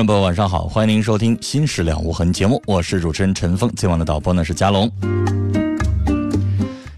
[0.00, 4.90] 众朋友，晚上好，欢迎您收听《心事了无痕》节目，我是主持人陈峰，今晚的导播呢是佳龙。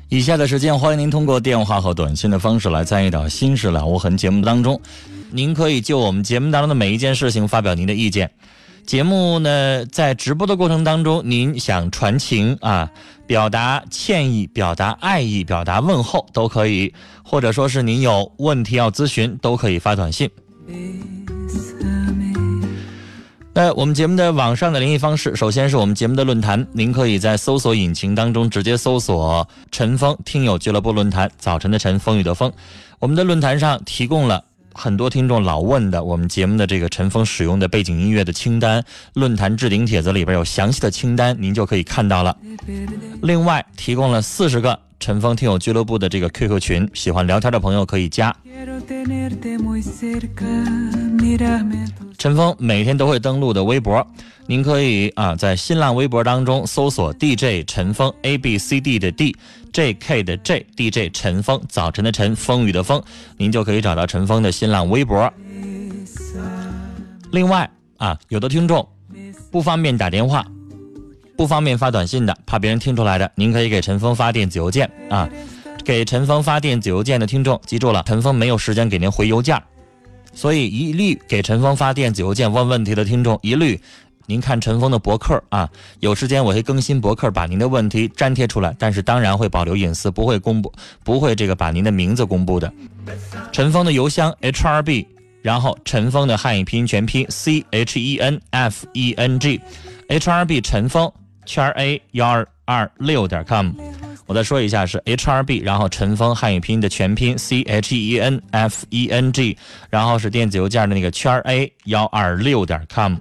[0.08, 4.80] 以下的时间，欢迎您通过电话和短信的方式来参与到《心事了无痕》节目当中。
[5.32, 8.30] 您可以就我们节目当中的每一件事情发表您的意见。
[8.86, 12.88] 节目呢，在直播的过程当中，您想传情啊，
[13.26, 20.30] 表达歉意、表达爱意、表达问候都可以，或者说是您有问题要咨询，都可以发短信。
[23.54, 32.50] 那我们节目的网上的联系方式，首先是我们节目的论坛，您可以在搜索引擎当中直接搜索“陈峰听友俱乐部论坛”，早晨的晨，风雨的风。
[32.98, 34.42] 我们的论坛上提供了
[34.72, 42.34] 很多听众老问的我们节目的这个陈峰使用的背景音乐的清单，论坛置顶帖子里边有详细的清单，您就可以看到了。
[43.20, 48.32] 另外提供了四十个陈峰听友俱乐部的这个 QQ 群，喜欢聊天的朋友可以加。
[52.16, 54.06] 陈峰每天都会登录的微博，
[54.46, 63.02] 您可以啊在新浪微博当中搜索 DJ 陈峰 A B C D 的 D，J K 的 J，DJ 陈峰早晨的晨，风雨的风，
[63.36, 65.28] 您就可以找到陈峰的新浪微博。
[67.32, 68.88] 另外啊，有的听众
[69.50, 70.46] 不方便打电话，
[71.36, 75.28] 不方便发短信的，怕别人听出来的，您可以给陈峰发电子邮件啊。
[75.84, 79.60] 给陈峰发电子邮件的听众，记住了，陈峰没有时间给您回邮件。
[80.32, 83.80] 所以，一律给陈峰发电子邮件问问题的听众，一律
[84.26, 88.74] 您看陈峰的博客啊，有时间我会更新博客，把您的问题粘贴出来。
[88.78, 90.72] 但是当然会保留隐私，不会公布，
[91.02, 92.72] 不会这个把您的名字公布的。
[93.50, 95.04] 陈峰的邮箱 h r b，
[95.42, 101.10] 然后陈峰的汉语拼音全拼 c h e n f e n g，h r b 陈峰
[101.44, 103.72] 圈 a 幺二二六点 com。
[104.26, 109.58] 我再说一下是 H R B，然后陈峰汉语拼音的全拼 C H E N F E N G，
[109.90, 113.16] 然后是电子邮件的那个圈 A 幺二六点 com。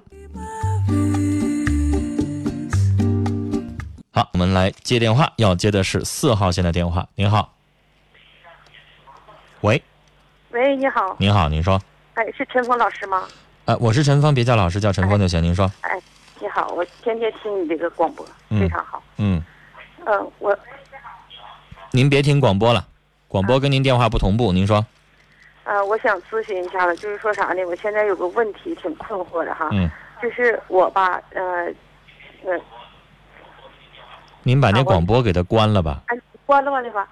[4.12, 7.06] 好，我们来接电话，要接的是四号线的电话。
[7.14, 7.54] 您好，
[9.62, 9.82] 喂，
[10.50, 11.80] 喂，你好，您好，您说，
[12.14, 13.22] 哎，是陈峰老师吗？
[13.64, 15.42] 呃，我是陈峰，别叫老师，叫陈峰就行。
[15.42, 16.02] 您说，哎，你
[16.52, 19.02] 好，我天天听你这个广播，嗯非常好。
[19.16, 19.42] 嗯，
[20.04, 20.56] 嗯，我
[21.90, 22.86] 您别听广播了，
[23.26, 24.52] 广播跟您电话不同步。
[24.52, 24.84] 您说，
[25.64, 27.64] 呃，我想咨询一下了，就是说啥呢？
[27.64, 29.88] 我现在有个问题挺困惑的哈，嗯，
[30.20, 31.64] 就是我吧，呃，
[32.44, 32.60] 呃，
[34.42, 37.02] 您把那广播给它关了吧，哎，关了吧那个，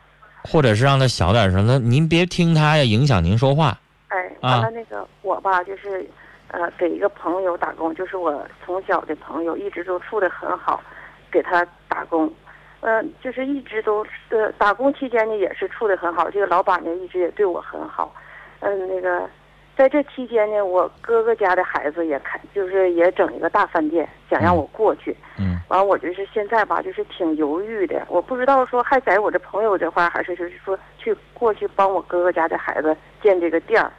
[0.44, 1.66] 或者是让它小点声。
[1.66, 3.78] 那您别听它呀，影响您说话。
[4.08, 6.06] 哎，啊完了那个我吧，就是
[6.52, 10.82] 呃，给一个朋友打工，就是我从小的朋友，一直都处的很好，
[11.30, 12.32] 给他打工。
[12.80, 16.30] 呃、就是一直都呃打工期间呢，也是处的很好。
[16.30, 18.14] 这个老板呢，一直也对我很好。
[18.60, 19.28] 嗯，那个
[19.76, 25.14] 在这期间呢，我哥哥家的孩子也开，就是也整一个大饭店，想让我过去。
[25.38, 33.92] 嗯完，我就是现在吧，就是挺犹豫的，我不知道说还在我这朋友这块，还是就是说去过去帮我哥哥家的孩子建这个店儿，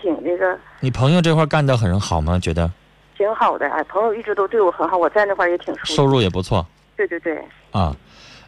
[0.00, 2.38] 挺那个你朋友这块干得很好吗？
[2.38, 2.70] 觉得
[3.16, 3.68] 挺好的。
[3.68, 5.94] 哎，朋友一直都对我很好，我在那块儿也挺舒服。
[5.94, 7.42] 收入也不错对对对，
[7.72, 7.94] 啊。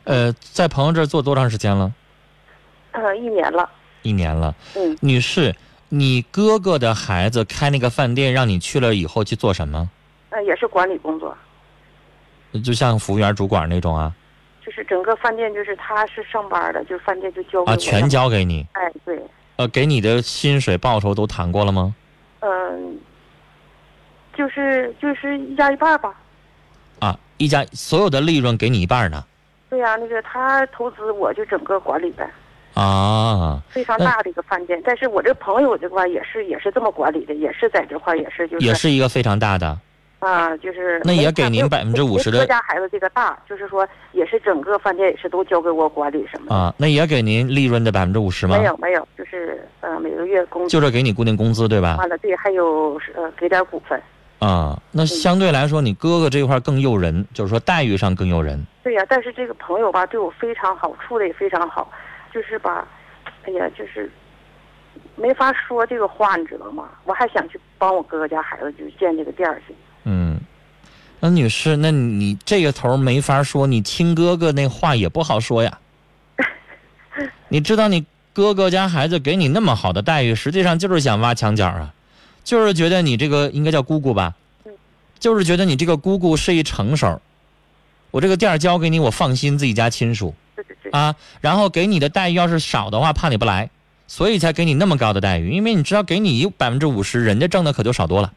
[0.04, 1.93] 呃，在朋友这儿做多长时间了？
[2.93, 3.69] 嗯、一年了。
[4.02, 4.54] 一年了。
[4.76, 5.54] 嗯，女士，
[5.88, 9.90] 你哥哥的孩子开那个饭店，让你去了以后去做什么？
[10.31, 11.37] 呃，也是管理工作，
[12.64, 14.14] 就像服务员、主管那种啊？
[14.64, 18.08] 就是整个饭店就是他是上班的，就饭店就交给啊，全。
[18.08, 18.66] 交给你。
[18.72, 19.20] 哎，对，
[19.56, 21.94] 呃，给你的薪水报酬都谈过了吗？
[22.41, 22.99] 嗯，
[24.35, 26.14] 就是就是一家一半吧。
[26.99, 29.25] 啊，一家所有的利润给你一半呢。
[29.69, 32.31] 对呀、那个他投资，我就整个管理呗，
[32.75, 34.81] 啊，非常大的一个饭店。
[34.85, 39.79] 但是我这朋友这块也是也是这么管理的，也是在这块也是就是也是一个非常大的。
[40.19, 46.55] 啊，就是那也给您百分之五十的没哥家孩子这个大，就是说也是整个饭店也是都交给我管理什么的。
[46.55, 48.65] 啊，那也给您利润的百分之五十吗没？
[48.65, 51.97] 有没有，就是呃每个月工资就是给你固定工资对吧？
[51.99, 54.01] 完了，对，还有呃给点股份。
[54.39, 58.63] 啊，那相对来说，你哥哥这块更诱人，就是说待遇上更诱人。
[58.83, 61.91] 对呀、但是这个朋友吧对我非常好，处的也非常好，
[62.33, 62.87] 就是吧，
[63.45, 64.11] 哎呀，就是
[65.15, 66.89] 没法说这个话，你知道吗？
[67.05, 69.75] 我还想去帮我哥哥家孩子，就是建这个店儿去。
[71.26, 75.78] 嗯，那女士，那你这个头没法说，你亲哥哥那话也不好说呀。
[77.49, 81.94] 你知道，你哥哥家孩子给你那么好的待遇，实际上就是想挖墙角啊，
[82.44, 84.34] 就是觉得你这个应该叫姑姑吧
[84.64, 84.73] 嗯，
[85.19, 87.20] 就是觉得你这个姑姑是一成手，
[88.11, 90.34] 我这个店儿交给你，我放心自己家亲属
[90.93, 93.70] 啊，然后给你的待遇要是少的话，怕你不来，
[94.06, 98.32] 所以才给你那么高的待遇，因为你知道给你百分之五十，人家挣的可就少多了。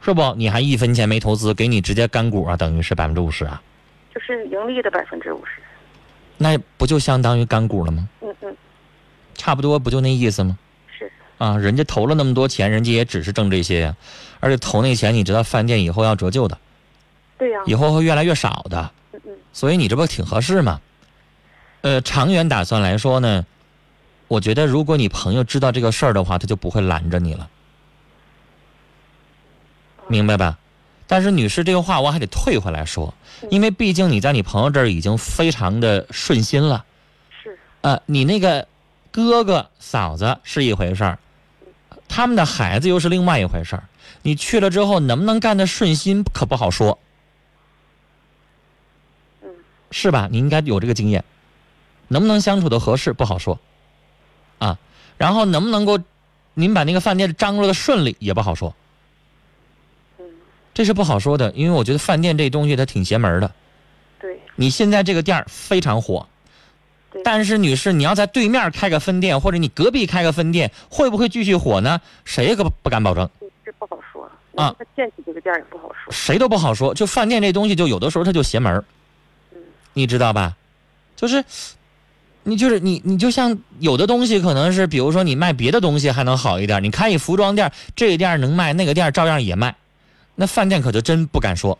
[0.00, 0.34] 是不？
[0.36, 3.60] 你还一分钱没投资，给你直接干股啊，等于是百分之五十啊，
[4.14, 5.60] 就是盈利的百分之五十。
[6.36, 8.08] 那不就相当于干股了吗？
[8.20, 8.56] 嗯嗯，
[9.34, 10.56] 差不多不就那意思吗？
[10.96, 13.96] 是，啊，人家投了那么多钱，人家也只是挣这些呀，
[14.40, 16.56] 而且投那钱，你知道饭店以后要折旧的，
[17.36, 20.80] 对呀、以后会越来越少的，嗯嗯，所以你这不挺合适吗？
[21.80, 23.44] 呃，长远打算来说呢，
[24.28, 27.48] 我觉得如果你朋友知道这个事儿的话，他就不会拦着你了，
[30.08, 30.58] 明白吧？
[31.06, 33.14] 但是女士这个话我还得退回来说，
[33.50, 36.84] 因为毕竟你在你朋友这儿已经非常的顺心了。
[37.42, 38.68] 是，呃，你那个
[39.10, 41.18] 哥哥嫂子是一回事儿，
[42.08, 43.84] 他们的孩子又是另外一回事儿。
[44.22, 46.98] 你去了之后能不能干得顺心可不好说，
[49.42, 49.48] 嗯
[49.90, 50.28] 是吧？
[50.30, 51.24] 你应该有这个经验，
[52.08, 53.58] 能不能相处的合适不好说，
[54.58, 54.78] 啊，
[55.16, 55.98] 然后能不能够
[56.52, 58.74] 您把那个饭店张罗的顺利也不好说，嗯，
[60.78, 63.50] 这是不好说的，因为我觉得饭店这东西它挺邪门的。
[64.20, 66.24] 对你现在这个店儿非常火，
[67.24, 72.00] 但是女士，你要在对面开个分店，或者你隔壁开个分店，会不会继续火呢？
[72.24, 73.28] 谁也可不不敢保证，
[73.66, 76.12] 这不好说啊能不能建起这个店儿也不好说。
[76.12, 76.94] 谁都不好说。
[76.94, 78.84] 就饭店这东西，就有的时候它就邪门
[79.94, 80.54] 你知道吧？
[81.16, 81.44] 就是
[82.44, 89.74] 你就是你你就像有的东西可能是，比如说你卖别的东西还能好一点，你开一服装店，这个店能卖，那个店照样也卖，
[90.40, 91.76] 那饭店可就真不敢说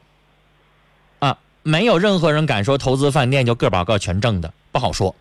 [1.21, 5.15] 啊，没有任何人敢说投资饭店就个保个全挣的，不好说。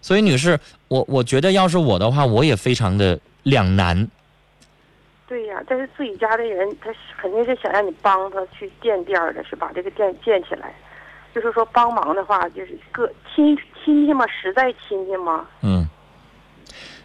[0.00, 0.58] 所以，女士，
[0.88, 4.08] 我我觉得要是我的话，我也非常的两难。
[5.28, 6.90] 对呀、但是自己家的人，他
[7.20, 10.74] 肯定是想让你帮他去建店儿的，是把这个店建起来。
[11.34, 15.46] 就是说帮忙的话，就是个亲亲戚嘛，实在亲戚嘛。
[15.60, 15.86] 嗯，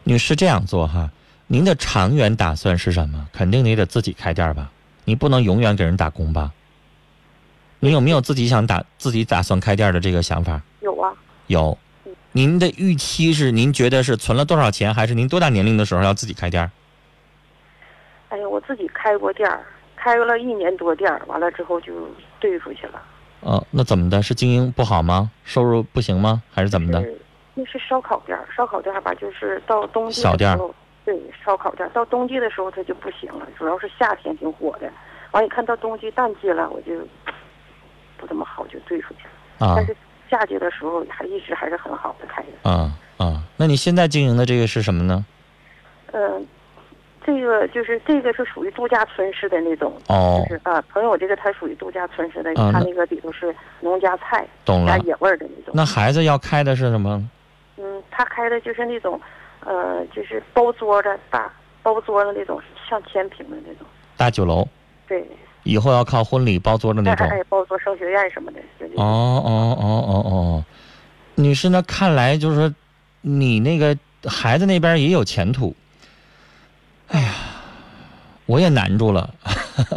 [0.04, 1.12] 女士这样做哈，
[1.48, 3.28] 您的长远打算是什么？
[3.34, 4.72] 肯定你得自己开店吧，
[5.08, 6.52] 你不能永远给人打工吧？
[7.80, 10.62] 你有没有自己想打自己打算开店的这个想法？
[10.82, 11.14] 有啊，
[11.48, 11.78] 有。
[12.34, 16.70] 您的预期是您觉得是存了多少钱，还是您多大年龄的时候要自己开店？
[18.28, 21.94] 哎呀，我自己开过店儿，开了一年多店儿，完了之后就
[22.42, 23.02] 兑出去了。
[23.40, 24.22] 哦，那怎么的？
[24.22, 25.32] 是经营不好吗？
[25.46, 26.44] 收入不行吗？
[26.54, 27.02] 还是怎么的？
[27.54, 30.60] 那是烧烤店儿，烧烤店儿吧，就是到冬季小店儿
[31.08, 34.92] 对，烧烤店儿到冬季的时候它就不行了，主要是夏天挺火的。
[35.32, 36.92] 完一看到冬季淡季了，我就
[38.18, 39.66] 不怎么好，就兑出去了。
[39.66, 39.96] 啊但是
[40.30, 42.70] 夏季的时候还一直还是很好的开的。
[42.70, 43.42] 啊啊！
[43.56, 45.26] 那你现在经营的这个是什么呢？
[46.12, 46.46] 嗯、
[47.26, 54.98] 这个就是这个是属于度假村式的那种，哦就是啊，朋友这个它属于度假村式的，它那个里头是农家菜懂了。
[54.98, 55.74] 加野味儿的那种。
[55.74, 57.26] 那孩子要开的是什么？
[57.78, 59.22] 嗯，他开的就是那种，
[59.62, 61.52] 呃，就是包桌的大
[61.84, 63.86] 包桌的那种，上千平的那种。
[64.16, 64.68] 大酒楼，
[65.08, 65.26] 对，
[65.64, 67.28] 以后要靠婚礼包桌的那种。
[67.50, 68.60] 包桌升学宴什么的。
[68.96, 70.66] 哦哦哦哦哦，
[71.36, 72.74] 女士，那看来就是说，
[73.22, 73.96] 你那个
[74.28, 75.76] 孩子那边也有前途。
[77.10, 77.34] 哎呀，
[78.46, 79.30] 我也难住了，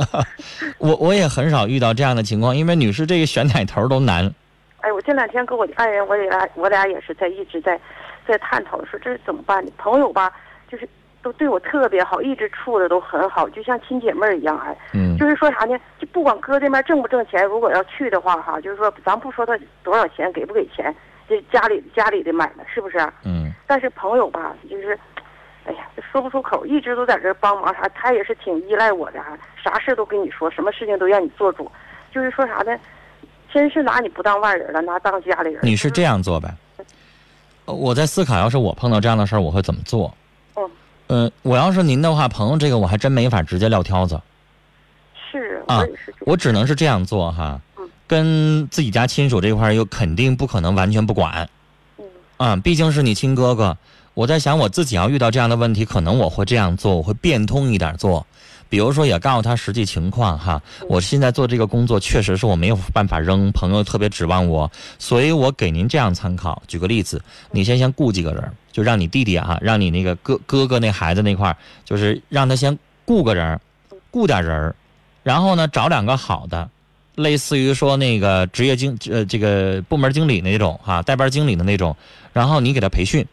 [0.79, 4.33] 我我也很少遇到这样的情况，因为女士这个选哪头都难。
[4.83, 7.79] 哎，我这两天跟我的爱人，我俩我俩也是在一直在
[8.31, 9.73] 在探讨，说这是怎么办呢？
[9.77, 10.33] 朋友吧，
[10.69, 10.89] 就是
[11.21, 15.77] 都对我特别好，一直处的都很好，就像亲姐妹儿一样，还嗯就是说啥呢？
[15.99, 20.95] 就不管哥这边挣不挣钱，如果要去的话哈，就是说咱不说他多少钱给不给钱，
[21.29, 22.99] 这家里家里的买卖是不是？
[23.25, 24.99] 嗯但是朋友吧，就是，
[25.65, 29.21] 哎呀，说不出口，一直都在这帮忙啥，他也是挺依赖我的，
[29.63, 31.71] 啥事都跟你说，什么事情都让你做主，
[32.13, 32.77] 就是说啥呢？
[33.53, 35.61] 真是拿你不当外人了，拿当家里人。
[35.65, 36.49] 你是这样做呗？
[37.71, 40.13] 呃我在思考，要是我碰到这样的事儿，我会怎么做？
[40.57, 40.71] 嗯，
[41.07, 44.21] 呃，我要是您的话，朋友这个我还真没法直接撂挑子，
[45.31, 46.25] 是，啊我也是觉得。
[46.27, 47.89] 我只能是这样做哈嗯。
[48.09, 51.49] 跟自己家亲属这块儿又肯定不可能完全不管，
[51.99, 52.05] 嗯
[52.39, 53.77] 啊，毕竟是你亲哥哥。
[54.15, 58.27] 我在想，我自己要遇到这样的问题，可能我会这样做，我会变通一点做。
[58.71, 60.63] 比如说，也告诉他实际情况哈。
[60.89, 66.63] 我现在做这个工作，确实是我没有办法扔，朋友特别指望我，所以我给您这样参考。
[66.69, 73.61] 举个例子，你先先雇几个人，就让你弟弟哈，让你那个哥哥哥那孩子那块儿，就是让他先雇个人，
[74.13, 74.73] 雇点人，
[75.25, 76.71] 然后呢找两个好的，
[77.17, 81.97] 类似于说那个职业经呃这个部门经理那种哈、带班经理的那种，
[82.33, 83.27] 然后你给他培训。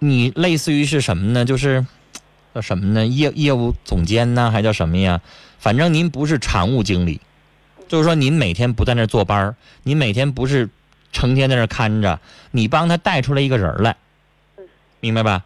[0.00, 1.44] 你类似于是什么呢？
[1.44, 1.84] 就是
[2.54, 3.06] 叫什么呢？
[3.06, 5.20] 业业务总监呢，还叫什么呀？
[5.58, 7.20] 反正您不是常务经理，
[7.88, 10.70] 就是说您每天不在那儿坐班儿您每天不是
[11.12, 13.96] 成天在那儿看着，你帮他带出来一个人儿来，
[15.00, 15.44] 明白吧？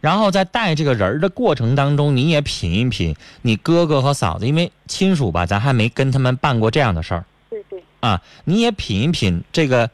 [0.00, 9.90] 然后在带这个人儿的过程当中，你也品一品你哥哥和嫂子，因为亲属吧，咱还没跟他们办过这样的事儿对对，啊，你也品一品这个，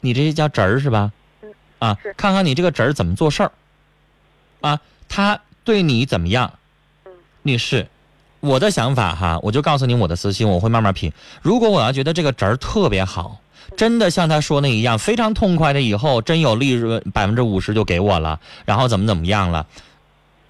[0.00, 1.12] 你这叫侄儿是吧？
[1.42, 3.52] 嗯啊，看看你这个侄儿怎么做事儿，
[4.60, 6.50] 啊，他对你怎么样？
[7.04, 7.86] 嗯女士，
[8.40, 11.12] 我的想法哈，我就告诉你我的私心，我会慢慢品。
[11.42, 13.40] 如果我要觉得这个侄儿特别好，
[13.76, 19.66] 真的像他说那一样，非常痛快的，以后真有利润百分之五十就给我了，然后怎么怎么样了？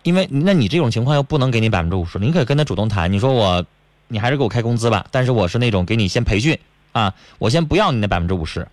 [0.03, 3.65] 因为那你这种情况又不能给你百分之五十，你可以跟他主动谈，你说我，
[4.09, 6.59] 你还是给我开工资吧，但是我是那种给你先培训
[6.93, 8.69] 啊，我先不要你那百分之五十，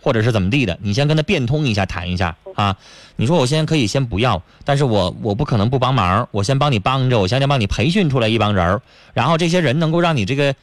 [0.00, 2.76] 或者是怎么地的，你先跟他变通一下，谈一下啊。
[3.16, 10.54] 你说我先可以先不要，但是我我不可能不帮忙，我先帮你帮着，我先帮你培训出来一帮人儿，然后这些人能够让你这个，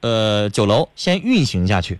[0.00, 1.98] 呃，酒楼先运行下去，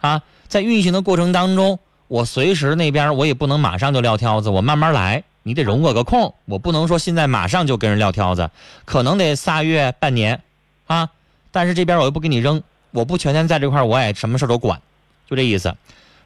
[0.00, 8.50] 啊，在运行的过程当中，我随时那边我也不能马上就撂挑子，我慢慢来，你得容我个空，我不能说现在马上就跟人撂挑子，
[8.84, 10.42] 可能得仨月半年，
[10.88, 11.10] 啊，
[11.52, 12.60] 但是这边我又不给你扔，
[12.90, 14.82] 我不全天在这块儿，我也什么事都管，
[15.30, 15.72] 就这意思。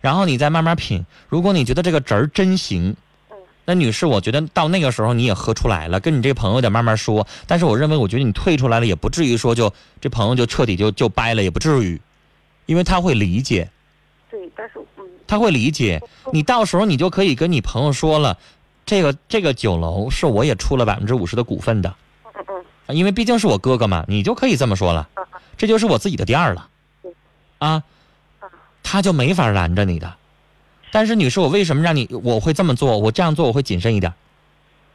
[0.01, 2.95] 然后你再慢慢品，如果你觉得这个侄儿真行，
[3.65, 7.27] 那女士，我觉得到那个时候你也喝出来了，跟你这朋友得慢慢说。
[7.47, 12.01] 但是我认为，我觉得你退出来了，也不至于说就这朋友就彻底就就掰了，也不至于，
[12.67, 13.71] 因为他会理解，
[14.31, 16.01] 对，但是嗯，他会理解。
[16.33, 18.39] 你到时候你就可以跟你朋友说了，
[18.87, 25.07] 这个这个酒楼是我也出了百分之五十的股份的，嗯嗯啊因为毕竟是我哥哥嘛，你就可以这么说了，
[25.59, 26.69] 这就是我自己的店儿了，
[27.59, 27.83] 啊，
[28.91, 30.15] 他就没法拦着你的。
[30.91, 32.97] 但是女士，我为什么让你我会这么做？
[32.97, 34.15] 我这样做我会谨慎一点。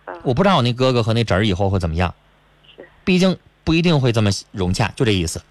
[0.06, 2.16] 嗯，我不知道我那哥哥和那侄儿以后会怎么样，
[3.04, 5.44] 毕竟不一定会这么融洽，就这意思。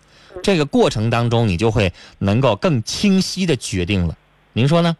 [0.43, 4.17] 这个过程当中，你就会能够更清晰的决定了。
[4.55, 4.97] 您说呢？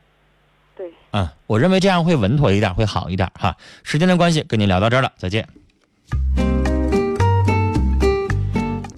[0.77, 3.57] 对，啊，我认为这样会稳妥一点，会好一点哈。
[3.83, 5.49] 时间的关系，跟您聊到这儿了，再见。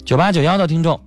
[0.05, 1.01] 九八九幺的听众，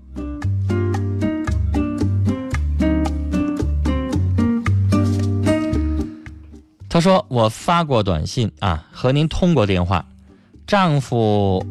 [6.89, 10.07] 他说我发过短信啊，和您通过电话，
[10.67, 11.65] 丈夫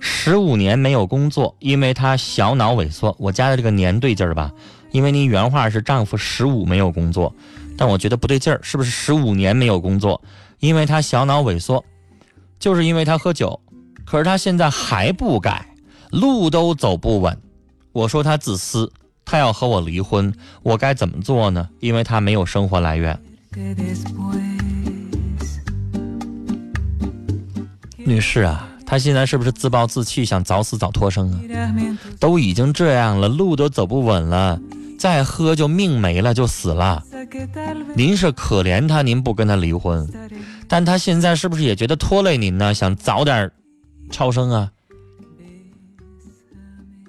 [0.00, 3.14] 十五年没有工作，因为他小脑萎缩。
[3.20, 4.50] 我加的这个年对劲儿吧？
[4.90, 7.32] 因为您原话是丈夫十五没有工作，
[7.76, 10.20] 但我觉得不对劲儿，是不是十五年没有工作？
[10.58, 11.84] 因为他小脑萎缩，
[12.58, 13.58] 就是因为他喝酒，
[14.04, 15.64] 可是他现在还不改，
[16.10, 17.38] 路都走不稳。
[17.92, 18.92] 我说他自私，
[19.30, 20.34] 他要和我离婚，
[20.64, 21.68] 我该怎么做呢？
[21.78, 23.16] 因为他没有生活来源。
[27.96, 31.38] 女士啊，他现在是不是自暴自弃，想早死早脱生啊？
[32.18, 34.60] 都已经这样了，路都走不稳了，
[34.98, 37.00] 再喝就命没了，就死了。
[37.94, 40.08] 您是可怜他，您不跟他离婚，
[40.66, 42.74] 但他现在是不是也觉得拖累您呢？
[42.74, 43.48] 想早点
[44.10, 44.72] 超生啊？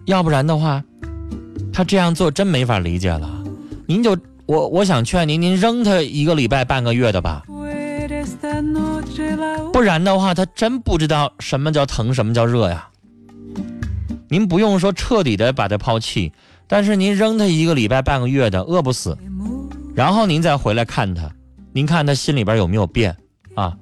[0.06, 0.84] 要不然的话，
[1.74, 3.44] 他这样做真没法理解了。
[3.88, 7.44] 您就我我想劝您，您扔他一个礼拜半个月的吧，
[9.72, 12.88] 不然的话，他真不知道什么叫疼，什么叫热呀。
[14.30, 16.32] 您不用说彻底的把他抛弃，
[16.68, 19.18] 但是您扔他一个礼拜半个月的，饿不死，
[19.94, 21.30] 然后您再回来看他，
[21.74, 23.16] 您看他心里边有没有变
[23.56, 23.76] 啊？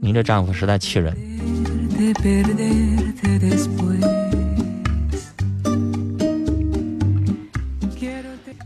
[0.00, 1.16] 您这丈夫实在气人。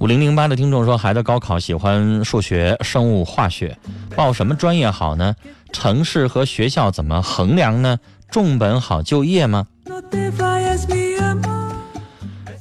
[0.00, 3.76] 五零零八的听众说，孩子高考喜欢数学、生物、化学，
[4.16, 5.36] 报什么专业好呢？
[5.72, 7.98] 城市和学校怎么衡量呢？
[8.30, 9.66] 重本好就业吗？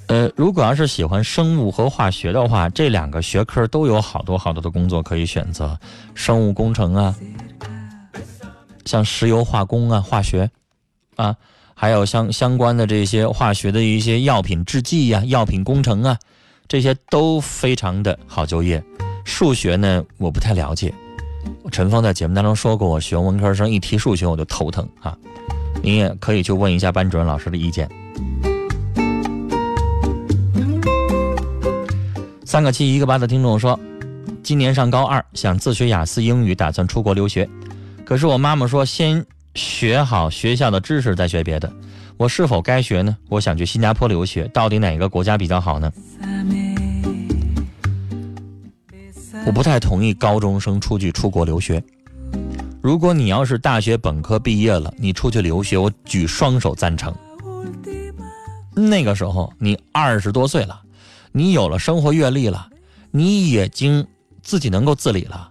[0.08, 5.80] 呃，如果要是喜欢生物和化学的话，这两个学科都有好多好多的工作可以选择，
[6.14, 7.16] 生物工程啊，
[8.84, 10.52] 像石油化工啊、化学
[11.16, 11.34] 啊，
[11.74, 16.18] 还有像相关的这些化学的一些药品制剂呀、药品工程啊，
[16.70, 18.82] 这些都非常的好就业。
[19.26, 20.94] 数学呢，我不太了解。
[21.72, 25.18] 陈峰在节目当中说过，我学文科生一提数学我就头疼啊。
[25.82, 27.90] 您也可以去问一下班主任老师的意见。
[32.46, 33.80] 三个七一个八的听众说，
[34.44, 37.50] 今年上高二，想自学雅思英语，打算出国留学。
[38.06, 41.72] 可是我妈妈说，先学好学校的知识，再学别的。
[42.20, 43.16] 我是否该学呢？
[43.30, 45.90] 我想去新加坡留学，到底哪个国家比较好呢？
[49.46, 51.82] 我不太同意高中生出去出国留学。
[52.82, 57.16] 如果你要是大学本科毕业了，你出去留学，我举双手赞成。
[58.74, 60.82] 那个时候你二十多岁了，
[61.32, 62.68] 你有了生活阅历了，
[63.12, 64.06] 你已经
[64.42, 65.50] 自己能够自理了，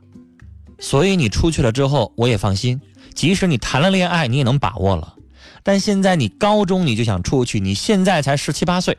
[0.79, 2.79] 所以你出去了之后，我也放心。
[3.15, 5.15] 即使你谈了恋爱，你也能把握了。
[5.63, 8.97] 但现在你高中你就想出去，你现在才十七八岁，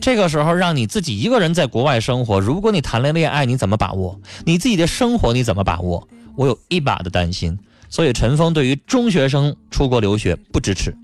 [0.00, 4.20] 这个时候让你自己一个人在国外生活，如果你谈了恋爱，你怎么把握？
[4.44, 6.06] 你自己的生活你怎么把握？
[6.36, 7.58] 我有一把的担心。
[7.90, 10.94] 所以陈峰对于中学生出国留学不支持，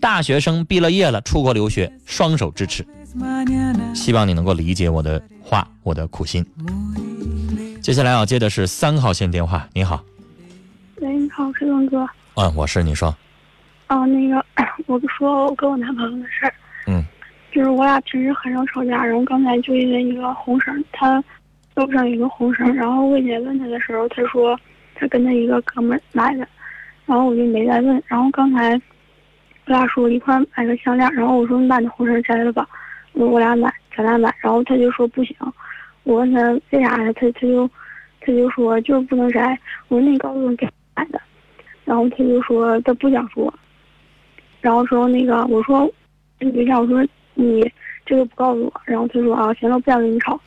[0.00, 2.86] 大学生毕了业了出国留学双手支持。
[3.94, 6.44] 希望你能够理解我的话，我的苦心。
[7.80, 9.66] 接下来要接的是三号线电话。
[9.72, 10.04] 你好，
[10.96, 12.06] 喂，你好，是龙哥。
[12.34, 13.16] 嗯，我是你说，
[13.86, 14.44] 啊，那个，
[14.86, 16.54] 我不说我跟我男朋友的事儿。
[16.86, 17.02] 嗯。
[17.52, 21.22] 就是我俩平时很少吵架，然后刚才就因为一个红绳，他
[21.72, 24.58] 胳膊上有一个红绳，然后魏姐问他的时候，他说
[24.96, 26.48] 他跟他一个哥们儿买的，
[27.06, 28.02] 然后我就没再问。
[28.08, 28.80] 然后刚才我
[29.66, 32.66] 俩说一块儿买个项链，然后我说你把那红绳摘了吧，
[33.12, 34.34] 我说我俩买，咱俩买。
[34.40, 35.36] 然后他就说不行，
[36.02, 37.12] 我问他为啥呀？
[37.12, 37.70] 他他就
[38.20, 39.56] 他就说就是不能摘。
[39.86, 41.20] 我说那你告诉我给买的。
[41.84, 43.52] 然后他就说他不想说，
[44.64, 45.86] 然后说那个我说
[46.40, 47.70] 你对象我说你
[48.06, 50.40] 这个不告诉我，然后他说啊行了，不想跟你吵，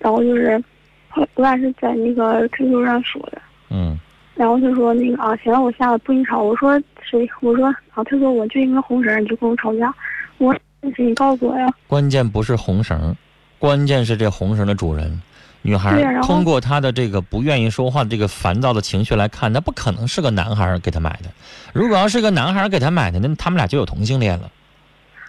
[0.00, 0.60] 然后就是
[1.08, 3.96] 后来我俩是在那个 QQ 上说的，嗯，
[4.34, 7.30] 然后他说那个啊行了，我下了不跟你吵，我说谁？
[7.40, 9.94] 我说啊他说我就一个红绳，你就跟我吵架，
[10.38, 11.72] 我说那谁你告诉我呀？
[11.86, 13.14] 关键不是红绳，
[13.60, 15.22] 关键是这红绳的主人。
[15.68, 21.28] 女孩通过他的这个不愿意说话的这个烦躁的情绪来看，那不可能是个男孩给他买的。
[21.74, 24.50] 如果要是个男孩给他买的，那他们俩就有同性恋了。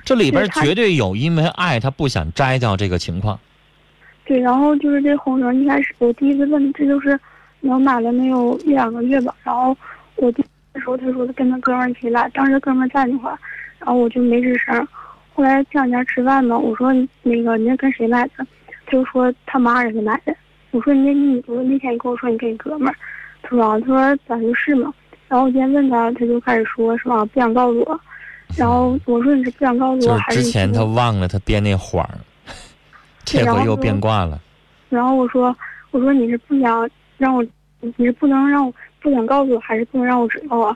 [0.06, 3.38] 这里边绝对有因为爱他不想摘掉这个情况。
[4.24, 7.20] 对，然后就是这红绳，一开始我第一次问，这就是
[7.60, 9.36] 我买了没有一两个月吧。
[9.44, 9.76] 然后
[10.16, 10.42] 我第
[10.74, 13.38] 的时候，他说他跟他哥们儿一起来，当时哥们儿在那块儿，
[13.80, 14.88] 然后我就没吱声。
[15.34, 18.46] 后来前两天吃饭嘛，我说那个你那跟谁买的？
[18.90, 20.36] 他就说他妈让他买的。
[20.72, 22.96] 我说你那你我说那天你跟我说你跟你哥们儿，
[23.44, 24.92] 他说啊，他说咱就是嘛。
[25.28, 28.00] 然后我今天问他，他就开始说是吧，不想告诉我。
[28.58, 32.18] 然后我说你是不想告诉我还是之前他忘了他编那谎儿，
[33.24, 34.42] 这回又变卦了。
[34.90, 35.56] 然后我说，
[35.92, 37.46] 我说你是不想让我，
[37.80, 40.76] 你是不能让我不想告诉我，还是不能让我知道啊？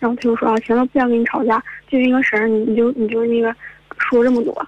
[0.00, 3.54] 然后他就说啊，行了，不想跟你吵架，就一个绳儿，你你就你就那个
[3.98, 4.66] 说这么多。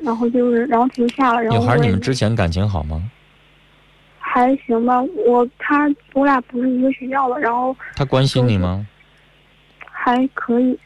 [0.00, 1.42] 然后就是，然后停下了。
[1.42, 3.02] 然女孩，你们之前感情好吗？
[4.18, 8.86] 还行吧，我他我俩不是一个学校的，然后他关心你吗？
[9.90, 10.78] 还可以。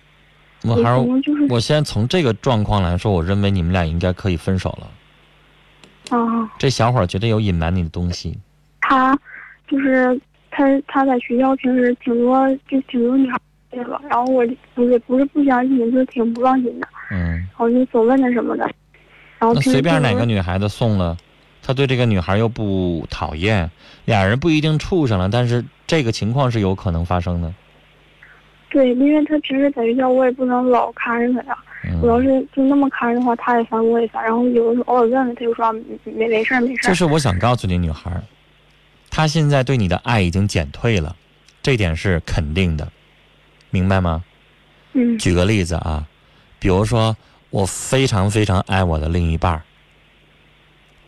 [0.62, 6.16] 我还是就是我现在从这个状况来说，我认为你们俩应该可以分手了。
[6.16, 8.38] 啊，这小伙儿绝对有隐瞒你的东西。
[8.81, 9.14] 他
[9.68, 10.18] 就是
[10.50, 13.38] 他他在学校平时挺多就挺多女孩
[13.70, 14.42] 那个，然后我
[14.74, 16.88] 不是不是不相信，就是挺不放心的。
[17.11, 18.66] 嗯，然后就总问他什么的，
[19.38, 21.16] 然后那随便哪个女孩子送了，
[21.62, 23.70] 他对这个女孩又不讨厌，
[24.05, 27.53] 俩人不一定处上了，但是这个情况是有可能发生的。
[28.70, 31.57] 对，因为他平时在学校，我也不能老看着他呀。
[32.03, 34.25] 我要嗯，是就那么看着的话，他也烦，我也烦。
[34.25, 36.88] 然后有的时候偶尔问问，他就说啊没没没事儿没事儿。
[36.88, 38.11] 这是我想告诉你，女孩
[39.11, 41.14] 他，现在对你的爱已经减退了，
[41.62, 42.90] 这点是肯定的，
[43.70, 44.25] 明白吗？
[44.94, 46.07] 嗯举个例子啊，
[46.59, 47.16] 比如说
[47.55, 49.62] 我非常非常爱我的另一半儿，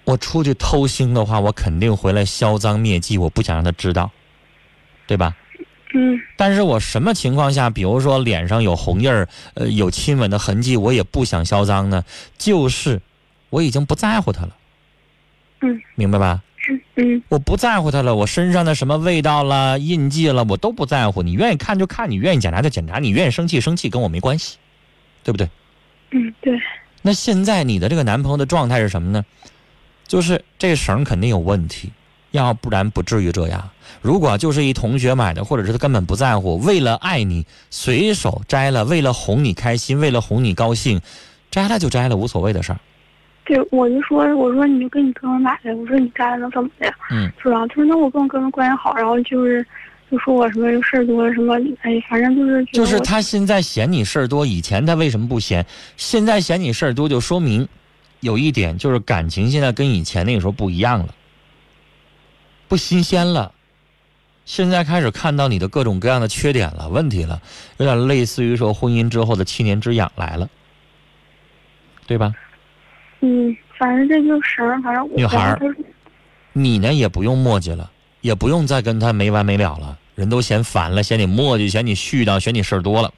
[0.05, 4.09] 我出去偷腥的话，我肯定回来销赃灭迹，我不想让他知道，
[5.09, 5.35] 对吧？
[5.93, 12.05] 嗯但是我什么情况下，比如说脸上有红印儿，呃，有亲吻的痕迹，我也不想销赃呢？
[12.39, 13.03] 就是
[13.51, 14.57] 我已经不在乎他了，
[15.63, 16.45] 嗯，明白吧？
[16.59, 21.25] 是嗯我不在乎他了，我身上的什么味道了、印记了，我都不在乎。
[21.25, 24.59] 你愿意看就看，你愿意检查就检查，你愿意生气生气，跟我没关系，
[25.25, 25.49] 对不对？
[26.11, 26.61] 嗯对，
[27.03, 29.25] 那现在你的这个男朋友的状态是什么呢？
[30.07, 31.91] 就是这绳肯定有问题，
[32.31, 33.69] 要不然不至于这样。
[34.03, 41.01] 如果就是一同学买的，或者是他根本不在乎，为了爱你随手摘了，为了哄你开心，为了哄你高兴，
[41.51, 42.79] 摘了就摘了，无所谓的事儿。
[43.45, 46.93] 对我就说我说你就跟你哥们买的，我说你摘了能怎么的呀？
[47.11, 47.67] 嗯，是吧？
[47.69, 49.67] 他说那我跟我哥们关系好，然后就是
[50.11, 55.67] 就说我什么事儿多什么，哎，反正就是就是他现在嫌你事儿多，以前他为什么不嫌？
[55.97, 57.67] 现在嫌你事儿多，就说明
[58.21, 61.15] 有一点就是感情现在跟以前那个时候不一样了，
[62.69, 63.53] 不新鲜了。
[64.45, 67.43] 现在开始看到你的各种各样的缺点了、问题了，
[67.79, 70.49] 有点类似于说婚姻之后的七年之痒来了，
[72.07, 72.33] 对吧？
[73.23, 75.59] 嗯，反正这就是，反正我女孩
[76.53, 77.91] 你呢也不用墨迹了，
[78.27, 83.15] 也不用再跟他没完没了了，人都嫌烦了，嫌你磨叽，嫌你絮叨，嫌你事儿多了，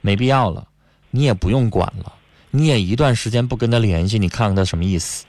[0.00, 0.66] 没必要了，
[1.10, 2.10] 你也不用管了，
[2.50, 5.26] 你也一段时间不跟他联系，你看看他什么意思？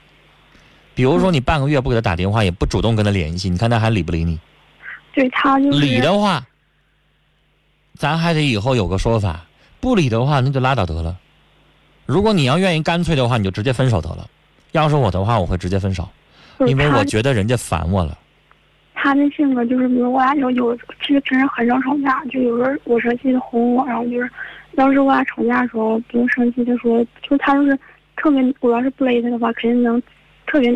[0.94, 4.40] 比如说你半个月不给他打电话，也不主动跟他联系，你看他还理不理你？
[5.12, 6.42] 对他就是理的话，
[7.98, 9.46] 咱还得以后有个说法；
[9.78, 11.18] 不理的话，那就拉倒得了。
[12.06, 14.26] 如果你要愿意干脆的话，你就直接分手得了。
[14.72, 16.08] 要是我的话，我会直接分手，
[16.66, 18.16] 因为我觉得人家烦我了。
[19.02, 24.30] 他的性格就是，比如我俩有有，其实平时很少吵架，就有时候我生气他哄我，然后就是，
[24.76, 27.78] 当时我俩吵架的时候不用生气，他说，就他就是
[28.16, 30.00] 特别，我要是不勒他的话，肯定能
[30.46, 30.70] 特别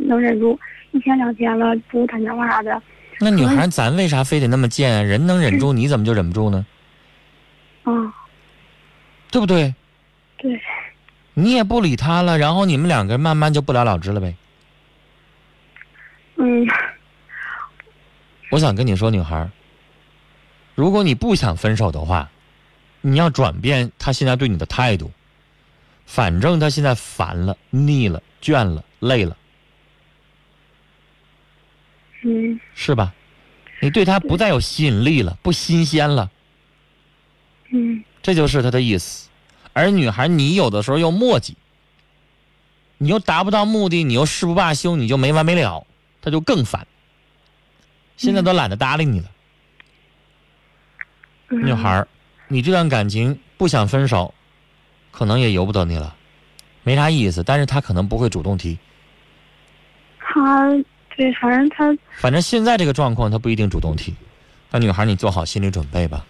[0.00, 0.58] 能忍住，
[0.92, 2.80] 一天两天了不打电话啥的，
[3.20, 5.02] 那女孩，咱为啥非得那么贱啊？
[5.02, 6.64] 人能忍住， 你怎么就忍不住呢？
[7.84, 7.92] 啊，
[9.30, 9.74] 对不对？
[10.38, 10.58] 对，
[11.34, 14.34] 你也不理他了，然后你们两个人慢慢就不了了之了呗。
[16.36, 16.66] 嗯
[18.50, 19.50] 我想跟你说，女孩，
[20.74, 22.30] 如果你不想分手的话，
[23.00, 25.10] 你要转变他现在对你的态度。
[26.06, 29.36] 反正他现在烦了、腻了、倦了、累了，
[32.22, 33.12] 嗯是吧？
[33.80, 36.30] 你对他不再有吸引力了，不新鲜了，
[37.70, 39.28] 嗯这就是他的意思。
[39.72, 41.54] 而女孩，你有的时候又磨叽，
[42.98, 45.84] 你又达不到目的，你又誓不罢休，你就没完没了，
[46.22, 46.86] 他就更烦。
[48.16, 49.30] 现在都懒得搭理你了。
[51.48, 52.08] 嗯，女孩儿，
[52.48, 54.34] 你这段感情不想分手，
[55.12, 56.16] 可能也由不得你了，
[56.82, 57.42] 没啥意思。
[57.42, 58.78] 但是他可能不会主动提，
[60.18, 60.68] 他
[61.16, 64.14] 对，反正他反正现在这个状况他不一定主动提。
[64.70, 66.26] 那女孩，你做好心理准备吧，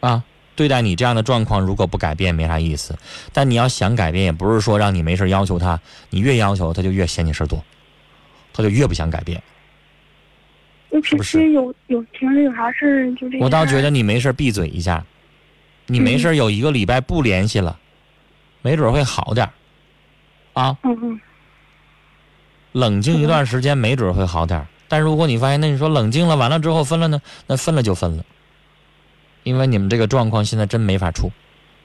[0.00, 0.22] 啊，
[0.54, 2.96] 对待你这样的状况，如果不改变没啥意思。
[3.32, 7.62] 但你要想改变，也不是说让你没事要求他，你越要求他就越嫌你事儿多，
[8.52, 9.42] 他就越不想改变。
[10.92, 13.38] 我平有有平时有啥事儿就这。
[13.38, 15.04] 我倒觉得，你没事儿闭嘴一下，
[15.86, 17.78] 你没事儿有一个礼拜不联系了，
[18.60, 19.52] 没准儿会好点儿，
[20.62, 20.78] 啊。
[20.84, 21.20] 嗯嗯
[22.72, 24.66] 冷静一段时间，没准儿会好点儿。
[24.88, 27.20] 但如果你发现，那你说冷静了，完了之后分了呢？
[27.46, 28.24] 那分了就分了，
[29.42, 31.30] 因为你们这个状况现在真没法处，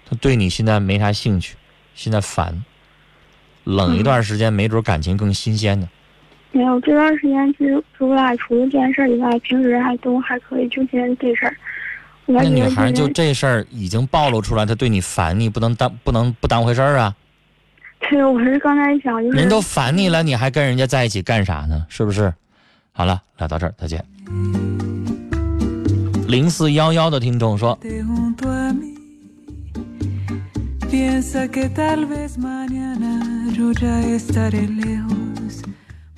[0.06, 1.56] 他对你现在没啥兴趣，
[1.96, 2.64] 现在烦。
[3.64, 5.90] 冷一段时间，没准感情更新鲜呢。
[6.58, 11.56] 没有这段时间，其实我俩除了这件事儿以外，平时还都还可以，就今天这事儿。
[12.26, 17.16] 我那感觉女孩儿就这事儿已经暴露出来，她对你烦，你不能当不能不当回事儿啊！
[18.10, 21.86] 对，我是刚才想，就是人都烦你了，你还跟人家在一起干啥呢？
[21.90, 22.34] 是不是？
[22.92, 24.04] 好了，聊到这儿，再见。
[26.28, 27.78] 零四幺幺的听众说，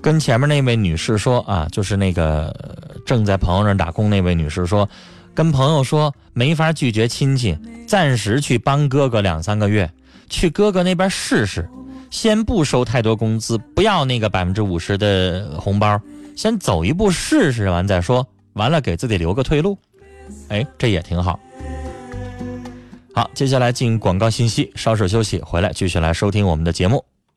[0.01, 2.55] 跟前面那位女士说啊，就是那个
[3.05, 4.87] 正在朋友那打工那位女士说，
[5.33, 7.57] 跟朋友说没法拒绝亲戚，
[7.87, 9.89] 暂时去帮哥哥两三个月，
[10.29, 11.69] 去哥哥那边试试，
[12.09, 15.99] 先不收太多工资，不要那个百分之五十的红包，
[16.35, 19.77] 先走一步试试，完再说，完了给自己留个退路，
[20.47, 21.39] 哎，这也挺好。
[23.13, 27.03] 好，接下来进广告信息，稍事休息，回来继续来收听我们的节目。